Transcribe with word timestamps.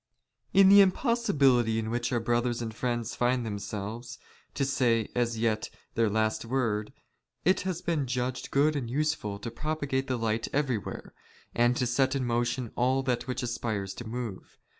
'^ 0.55 0.59
In 0.59 0.67
the 0.69 0.81
impossibility 0.81 1.77
in 1.77 1.91
which 1.91 2.11
our 2.11 2.19
brothers 2.19 2.59
and 2.59 2.73
friends 2.73 3.15
''find 3.15 3.43
themselves, 3.43 4.17
to 4.55 4.65
say, 4.65 5.07
as 5.13 5.37
yet, 5.37 5.69
their 5.93 6.09
last 6.09 6.43
word, 6.43 6.91
it 7.45 7.61
has 7.69 7.83
been 7.83 8.07
"judged 8.07 8.49
good 8.49 8.75
and 8.75 8.89
useful 8.89 9.37
to 9.37 9.51
propagate 9.51 10.07
the 10.07 10.17
light 10.17 10.47
everywhere, 10.51 11.13
and" 11.53 11.77
to 11.77 11.85
set 11.85 12.15
in 12.15 12.25
motion 12.25 12.71
all 12.75 13.03
that 13.03 13.27
which 13.27 13.43
aspires 13.43 13.93
to 13.93 14.03
move. 14.03 14.57